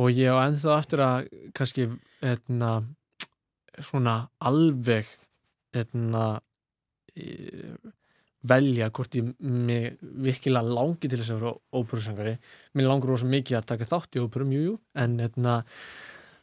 [0.01, 1.85] og ég á ennþá eftir að kannski
[2.23, 2.73] hérna,
[3.79, 5.07] svona alveg
[5.75, 6.25] hérna,
[7.15, 7.63] í-
[8.47, 12.35] velja hvort ég mig virkilega langi til þess að vera óperusangari
[12.77, 15.59] mér langur rosa mikið að taka þátt í óperum, jú, jú, en hérna,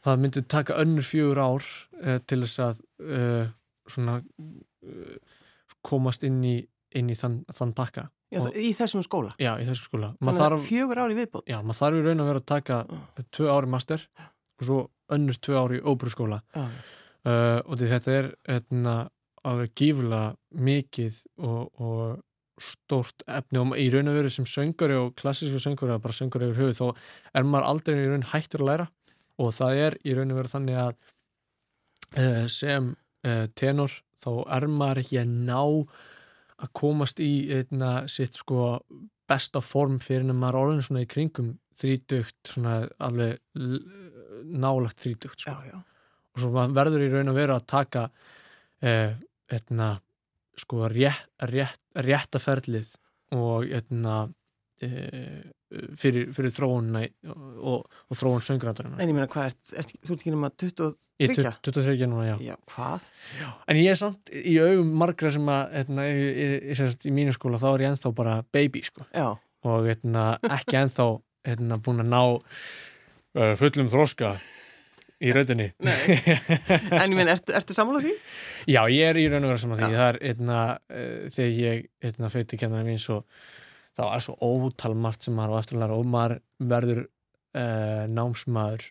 [0.05, 1.65] það myndi taka önnur fjögur ár
[2.05, 3.49] uh, til þess að uh,
[3.89, 5.17] svona uh,
[5.85, 6.55] komast inn í,
[6.95, 9.31] inn í þann, þann pakka Já, Og- í þessum skóla.
[9.41, 11.47] já, í þessu skóla Þannig að fjögur ári viðbót.
[11.49, 12.75] já, maður þarf í raun að vera að taka
[13.33, 14.03] tvö ári master
[14.59, 14.77] og svo
[15.09, 16.65] önnur tvö ári í óbrúskóla Já.
[17.25, 18.27] uh, og þetta er
[18.59, 18.93] etna,
[19.47, 20.33] alveg gífulega
[20.67, 25.93] mikið og, og stórt efni og í raun og veru sem söngari og klassísku söngari
[25.93, 28.87] eða bara söngari yfir höfu þá er maður aldrei í raun hættur að læra.
[29.39, 30.93] Og það er í raun og veru þannig að
[32.19, 32.91] uh, sem
[33.27, 35.61] uh, tenor þá er maður ekki að ná
[36.59, 38.81] að komast í eitna, sitt sko
[39.29, 43.39] besta form fyrir en maður orðin svona í kringum þrítugt, svona alveg
[44.49, 45.55] nálagt þrítugt sko.
[46.33, 48.05] Og svo maður verður í raun og veru að taka
[48.83, 49.15] eh,
[49.55, 49.93] etna,
[50.59, 52.91] sko rétt, rétt, réttaferlið
[53.37, 54.27] og etna,
[54.83, 55.45] eh,
[55.99, 60.23] fyrir, fyrir þróunna og, og þróun söngrandarinn En ég meina, hvað er, er, þú ert
[60.23, 61.51] ekki nema Í 23?
[61.69, 62.35] 23 núna, já.
[62.47, 63.09] Já, hvað?
[63.69, 67.13] En ég er samt í augum margra sem að etna, er, í, í, í, í
[67.15, 69.29] mínu skóla þá er ég ennþá bara baby sko Já,
[69.69, 71.09] og etna, ekki ennþá
[71.53, 74.33] etna, búin að ná uh, fullum þróska
[75.19, 75.69] í rautinni
[77.01, 78.13] en ég meina, ertu, ertu sammála því?
[78.71, 79.97] Já, ég er í raun og vera saman því Já.
[79.97, 83.19] það er einna, uh, þegar ég einna feiti kennari mín svo
[83.99, 86.37] þá er svo ótal margt sem maður á eftir að læra og maður
[86.71, 88.85] verður uh, námsmaður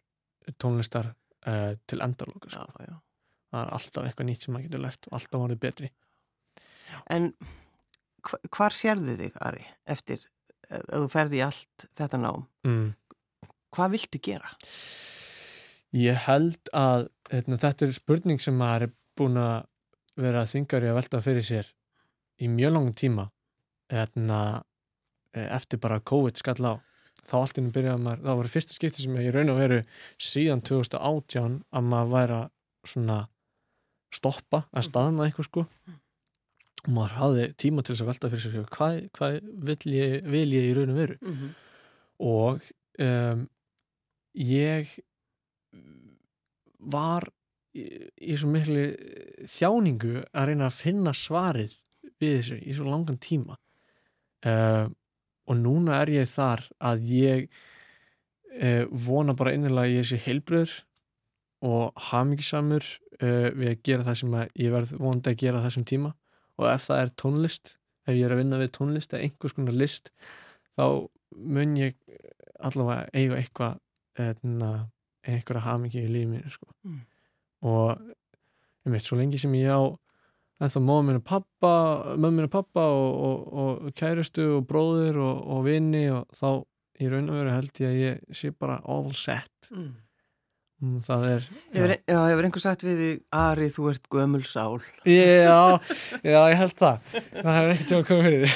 [0.61, 1.13] tónlistar
[1.47, 2.67] uh, til endalóka sko.
[2.67, 2.97] Já, já.
[3.55, 5.93] það er alltaf eitthvað nýtt sem maður getur lært og alltaf orðið betri
[7.13, 7.31] En
[8.25, 10.23] hva, hvar sérðu þig, Ari, eftir
[10.69, 12.49] að þú ferði í allt þetta nám?
[12.69, 12.89] mm.
[13.77, 14.49] Hvað viltu gera?
[15.97, 19.67] Ég held að eitna, þetta er spurning sem maður er búin að
[20.19, 21.71] vera þingari að velta fyrir sér
[22.43, 23.29] í mjög langum tíma
[23.89, 24.41] eitna,
[25.33, 26.75] eftir bara COVID skall á.
[27.29, 29.79] Þá allt innum byrjaði maður, það voru fyrsta skipti sem ég raun og veru
[30.23, 32.47] síðan 2018 að maður væri að
[32.89, 33.19] svona
[34.15, 35.65] stoppa að staðna eitthvað sko.
[36.87, 40.47] Og maður hafði tíma til þess að velta fyrir sér hvað, hvað vil, ég, vil
[40.55, 41.19] ég í raun og veru?
[41.21, 41.53] Mm -hmm.
[42.19, 42.71] og
[43.05, 43.45] um,
[44.35, 44.95] ég
[46.79, 47.29] var
[47.77, 47.85] í,
[48.19, 48.85] í svo miklu
[49.49, 51.75] þjáningu að reyna að finna svarið
[52.19, 53.59] við þessu í svo langan tíma.
[54.47, 54.87] Uh,
[55.49, 60.77] og núna er ég þar að ég uh, vona bara innilega að ég sé heilbröður
[61.67, 66.15] og hamingisamur uh, við að gera það sem ég verð vonandi að gera þessum tíma.
[66.59, 67.75] Og ef það er tónlist
[68.09, 70.13] ef ég er að vinna við tónlist eða einhvers konar list
[70.79, 70.85] þá
[71.37, 71.99] mun ég
[72.65, 73.77] allavega eiga eitthvað
[74.19, 74.71] eðna,
[75.27, 76.71] einhverja hamingi í lífið mínu sko.
[76.87, 77.01] Mm.
[77.69, 78.03] og
[78.87, 79.83] ég veit, svo lengi sem ég á
[80.59, 81.75] ennþá móða mínu pappa
[82.17, 86.51] mömmu mínu pappa og, og, og kærustu og bróðir og, og vini og þá
[86.99, 89.97] í raun og veru held ég að ég sé bara all set mm.
[90.79, 94.77] Mm, það er Hefur, já, hefur einhver sagt við þig, Ari, þú ert gömul sál?
[95.11, 95.81] Já,
[96.23, 98.53] já, ég held það það hefur ekkert hjá að koma fyrir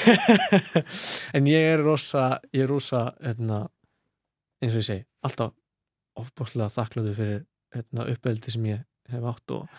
[1.39, 3.59] en ég er rosa ég er rosa, hérna
[4.63, 5.51] eins og ég segi, alltaf
[6.19, 9.77] ofbúslega þakkláttur fyrir hérna, uppeldi sem ég hef átt og,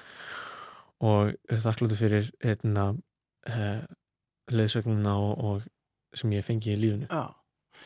[1.04, 3.82] og þakkláttur fyrir hérna uh,
[4.52, 7.08] leðsögnuna og, og sem ég fengi í lífunu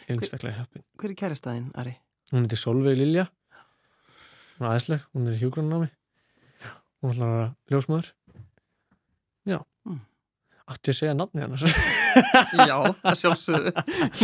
[0.09, 0.85] einstaklega heppin.
[1.01, 1.95] Hver er kærastæðin, Ari?
[2.33, 3.29] Hún heitir Solveig Lilja
[4.59, 5.89] hún er aðeinsleg, hún er í hjúgrunnámi
[6.99, 8.13] hún ætlar að vera ljósmaður
[9.49, 10.01] já Mm.
[10.69, 11.63] Ég að segja nafni hennar
[12.69, 13.73] Já, það sjálfsögðu.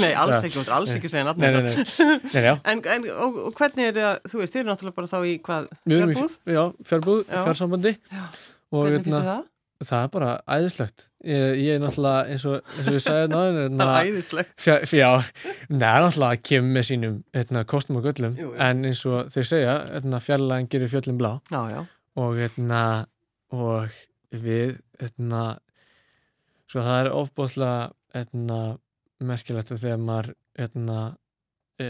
[0.02, 1.46] Nei, alls ekki, þú ert alls ekki að segja nafni.
[1.46, 4.60] nei, nei, nei, nei, já En, en og, og hvernig er það, þú veist, þið
[4.64, 6.36] eru náttúrulega bara þá í hvað, fjárbúð?
[6.56, 7.40] já, fjárbúð, Já.
[7.48, 8.22] fjársambandi Já.
[8.74, 9.42] Hvernig hérna, finnst þið það?
[9.84, 13.56] það er bara æðislegt ég, ég er náttúrulega eins og, eins og ég sagði náður
[13.58, 14.52] Það hérna, er æðislegt.
[14.64, 15.08] fjár, fjá,
[15.74, 19.74] neða náttúrulega kemur með sínum hérna, kostum og göllum Jú, en eins og þeir segja,
[19.96, 21.82] hérna, fjarlæðin gerir fjöllin blá Já, já.
[22.22, 22.82] og hérna
[23.54, 23.92] og
[24.34, 25.42] við hérna
[26.74, 27.82] sko það er ofbúðslega
[28.16, 28.56] hérna
[29.22, 30.96] merkilegt að þegar maður hérna
[31.78, 31.86] e,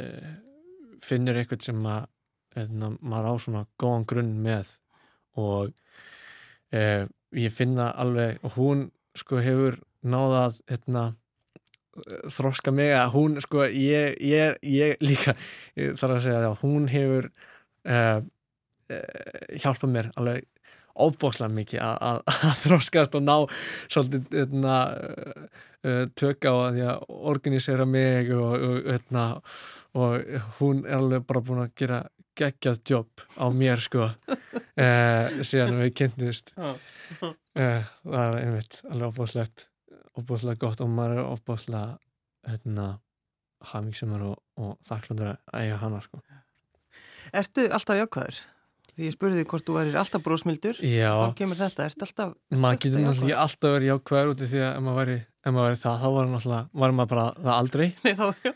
[1.00, 2.02] finnur eitthvað sem að
[2.52, 4.74] hérna, maður á svona góðan grunn með
[5.40, 5.72] og
[6.68, 6.82] e,
[7.40, 8.84] ég finna alveg og hún
[9.16, 11.06] sko hefur náðað hérna
[12.36, 15.32] þroska mig að hún sko ég, ég, ég líka
[15.80, 17.30] ég þarf að segja það, hún hefur
[17.88, 18.20] uh,
[18.92, 20.44] uh, hjálpa mér alveg
[20.94, 22.20] ofbókslega mikið að,
[22.62, 23.36] þroskast og ná
[23.92, 29.28] svolítið etna, uh, uh, tök á að því að organisera mig og, og, etna,
[29.94, 32.02] og hún er alveg bara búin að gera
[32.34, 34.08] geggjað jobb á mér sko.
[34.74, 36.74] Uh, síðan við kynntist uh,
[37.54, 39.68] það er einmitt alveg ofbókslegt
[40.18, 41.98] ofbókslega gott og maður er ofbókslega
[42.48, 42.88] hérna
[43.70, 46.20] hafmyggsumar og, og þakklundur að eiga hana sko.
[47.34, 48.40] Ertu alltaf jákvæður?
[48.94, 53.02] Því ég spurði hvort þú værir alltaf brósmildur, þá kemur þetta, ert alltaf, maður getur
[53.02, 56.08] náttúrulega alltaf verið jákvæður úti því að ef maður væri, ef maður væri það, þá
[56.14, 57.86] var, maður bara það aldrei.
[58.04, 58.54] Nei þá, já,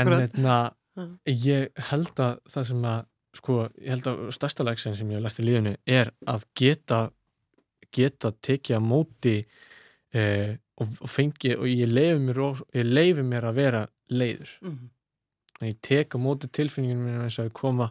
[0.00, 0.58] en eitna,
[0.98, 1.14] Mm.
[1.30, 3.00] ég held að það sem að
[3.38, 7.00] sko, ég held að stærsta læksin sem ég hef lært í lífinu er að geta
[7.94, 9.34] geta tekið að móti
[10.14, 14.54] eh, og, og fengi og ég leifi mér, mér að vera leiður.
[14.64, 14.90] Mhm.
[15.58, 17.88] að ég tek á móti tilfinninginu mínu eins og þau koma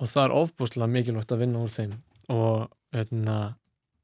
[0.00, 1.94] og það er ofbúslega mikilvægt að vinna úr þeim.
[2.34, 3.38] Og, eitna,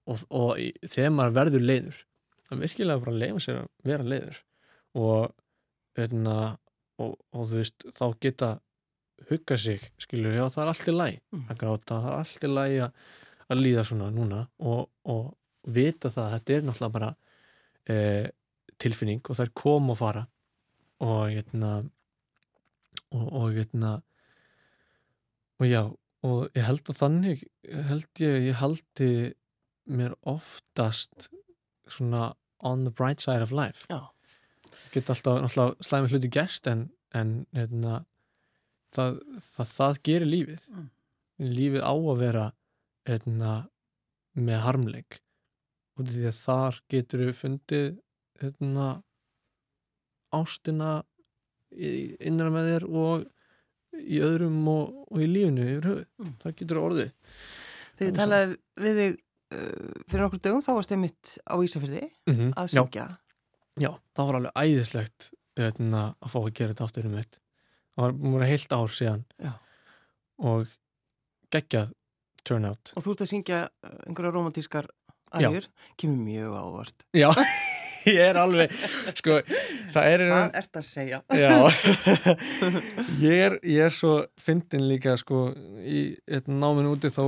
[0.07, 2.00] og, og þegar maður verður leiður
[2.50, 4.40] það virkilega bara leifa sér að vera leiður.
[5.00, 5.31] Og,
[6.00, 6.35] eitna,
[7.00, 8.50] og, og þú veist þá geta
[9.31, 11.44] hugga sig skilur, já það er allt í læg Mm.
[11.53, 13.07] að gráta, það er allt í læg að,
[13.50, 14.40] að líða svona núna.
[14.59, 15.24] Og, og
[15.70, 17.11] vita það að þetta er náttúrulega bara
[17.87, 17.96] e,
[18.81, 20.26] tilfinning og það er kom og fara.
[21.00, 21.72] Og hérna
[23.14, 23.94] og, og hérna
[25.61, 25.83] og já,
[26.27, 27.42] og ég held að þannig
[27.90, 29.11] held ég, ég haldi
[29.90, 31.29] mér oftast
[31.90, 34.11] svona on the bright side of life Já.
[34.92, 38.05] get alltaf, alltaf slæmi hluti gerst en, en hérna,
[38.94, 39.20] það,
[39.51, 40.88] það, það gerir lífið Mm.
[41.40, 42.46] lífið á að vera
[43.09, 43.53] hérna,
[44.37, 45.20] með harmleik
[45.96, 47.87] af því að þar getur við fundið
[48.42, 48.88] hérna,
[50.37, 50.90] ástina
[51.73, 53.25] innra með þér og
[53.98, 56.35] í öðrum og, og í lífinu yfir höfuð, Mm.
[56.42, 57.11] það getur orðið
[58.00, 59.16] Þegar ég talaði við þig
[59.53, 62.53] uh, fyrir okkur dögum, þá varst ég mitt á Ísafyrði mm -hmm.
[62.57, 63.07] að já, syngja.
[63.81, 67.38] já, það var alveg æðislegt hérna, að fá að gera þetta aftur um mitt
[67.94, 69.53] það var múin að heilt ár síðan Já.
[70.38, 70.66] og
[71.53, 71.92] geggjað
[72.44, 74.87] turnout Og þú ert að syngja uh, einhverja romantískar
[75.31, 77.05] aðjur, kemur mjög ávart.
[77.14, 77.29] já,
[78.09, 78.73] ég er alveg
[79.19, 79.39] sko,
[79.95, 81.21] það er Hvað ert að segja?
[83.21, 85.49] Ég, er, ég er svo fyndin líka sko
[85.81, 87.23] í hérna, náminu úti þá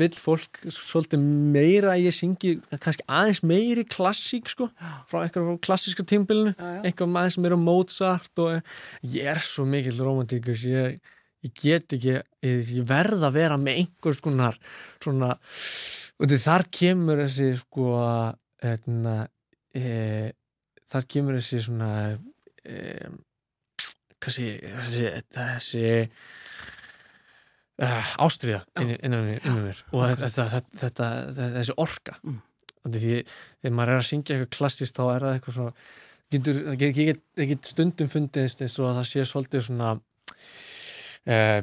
[0.00, 1.22] vil fólk svolítið
[1.54, 4.68] meira að ég syngi kannski aðeins meiri klassík sko
[5.08, 8.58] frá eitthvað frá klassíska tímbilinu eitthvað aðeins meira Mozart og
[9.06, 10.98] ég er svo mikill romantíkus ég,
[11.44, 14.58] ég get ekki ég, ég verð að vera með einhvers konar
[15.02, 15.34] svona
[16.18, 17.90] og þar kemur þessi sko
[18.64, 19.18] hérna
[19.76, 20.32] e,
[20.88, 21.90] þar kemur þessi svona
[22.64, 23.10] e,
[24.18, 25.84] kannski þessi, þessi
[27.84, 32.40] uh, ástriða inn, innan, mér- og þetta, þetta, þetta, þessi orka Mm.
[32.40, 32.92] mm.
[32.98, 33.14] því
[33.62, 35.74] þegar maður er að syngja eitthvað klassist þá er það eitthvað svona
[36.34, 39.92] getur, það get, get, get, stundum fundist eins og að það sé svolítið svona
[41.28, 41.60] uh,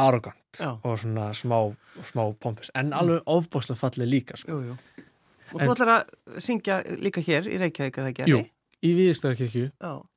[0.00, 0.72] arrogant Já.
[0.82, 1.58] og svona smá,
[2.08, 4.56] smá pompus en alveg ofbáslega fallið líka sko.
[4.56, 4.78] Jú, jú.
[5.54, 8.34] Og þú ætlar að syngja líka hér í Reykjavík að það gerði?
[8.34, 8.42] Jú.
[8.80, 9.66] í Víðistarkirkju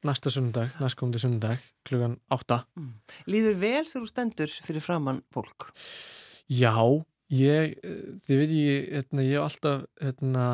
[0.07, 2.61] næsta sunnudag, næstkomandi sunnudag klugan átta
[3.27, 5.67] Líður vel þegar þú stendur fyrir framann fólk?
[6.47, 6.75] Já,
[7.33, 10.47] ég, eh, þið veit ég, hérna, ég hef alltaf, hérna,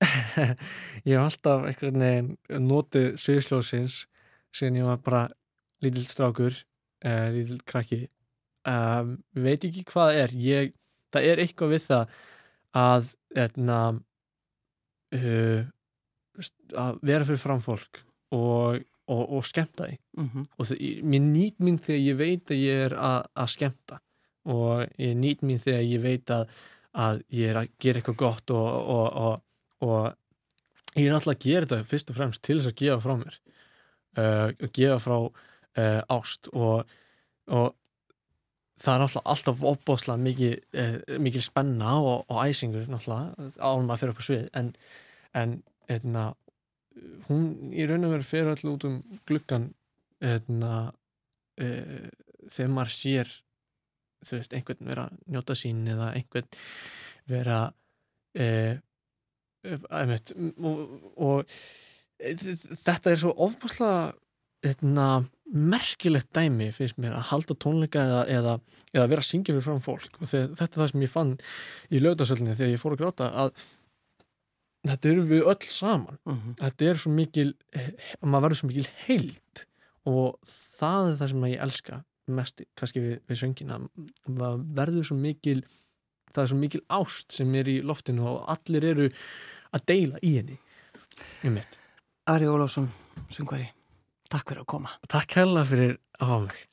[1.08, 2.30] ég hef alltaf einhvern veginn
[2.68, 4.04] notið sviðsljósins
[4.56, 5.24] síðan ég var bara
[5.84, 6.56] lítill strákur,
[7.04, 8.06] uh, lítill krakki.
[8.66, 10.72] Um, veit ekki hvað er, ég,
[11.14, 12.16] það er eitthvað við það
[12.76, 13.78] að, hérna,
[15.16, 15.62] uh,
[16.76, 18.02] að vera fyrir fram fólk
[18.34, 19.98] og, og, og skemmta því.
[20.18, 20.44] Mm -hmm.
[20.58, 24.00] og það, mér nýt mín þegar ég veit að ég er að, að skemmta.
[24.46, 26.48] Og ég nýt mín þegar ég veit að,
[26.92, 29.40] að ég er að gera eitthvað gott og, og, og,
[29.80, 30.14] og
[30.96, 33.40] ég er náttúrulega að gera þetta fyrst og fremst til þess að gefa frá mér.
[34.16, 36.86] Uh, og gefa frá uh, ást og,
[37.52, 37.74] og
[38.76, 44.02] það er náttúrulega alltaf opbóðslega mikið, uh, mikið spenna og, og æsingur náttúrulega ánum að
[44.02, 44.44] fyrir upp á svið.
[44.60, 44.70] En,
[45.36, 45.56] en
[45.92, 46.26] eitna,
[47.28, 49.70] hún í raun og veru fyrir allir út um gluggan
[50.24, 50.86] eitna,
[51.60, 52.06] uh,
[52.46, 53.34] þegar maður sér
[54.26, 56.48] veist, einhvern vera njóta sín eða einhvern
[57.30, 57.60] vera
[58.36, 58.74] uh,
[59.66, 60.82] einmitt, og,
[61.16, 61.56] og
[62.16, 64.12] þetta er svo ofbúslega
[64.66, 65.08] eitna,
[65.46, 68.54] merkilegt dæmi finnst mér að halda tónleika eða, eða,
[68.94, 70.18] eða vera að syngja fyrir fram fólk.
[70.20, 71.32] Og þegar, þetta er það sem ég fann
[71.90, 73.52] í lögdasöllinni þegar ég fór að gráta að
[74.86, 76.18] þetta eru við öll saman.
[76.26, 76.58] Mm -hmm.
[76.64, 77.48] þetta er svo mikil
[78.20, 79.64] maður verður svo mikil heild.
[80.06, 83.80] Og það er það sem ég elska mest kannski við, við söngina.
[84.26, 85.60] Maður verður svo mikil
[86.36, 89.08] það er svo mikil ást sem er í loftinu og allir eru
[89.74, 90.58] að deila í henni.
[91.44, 91.78] Um mitt.
[92.26, 92.90] Ari Ólafsson,
[93.30, 93.68] sungari,
[94.32, 94.96] takk fyrir að koma.
[95.10, 96.64] Takk hella fyrir að hafa mig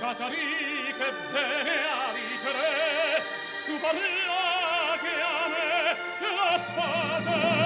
[0.00, 1.76] Catarì che bene
[2.08, 3.22] avicere,
[3.58, 5.96] stupa là che a me
[6.36, 7.59] la spasa.